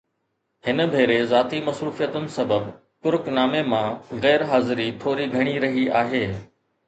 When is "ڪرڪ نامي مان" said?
3.07-4.01